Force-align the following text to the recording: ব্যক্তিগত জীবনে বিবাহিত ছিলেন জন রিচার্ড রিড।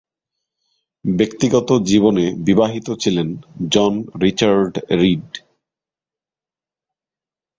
ব্যক্তিগত 1.05 1.69
জীবনে 1.81 2.25
বিবাহিত 2.45 2.87
ছিলেন 2.93 3.27
জন 3.71 3.93
রিচার্ড 4.21 4.73
রিড। 4.91 5.29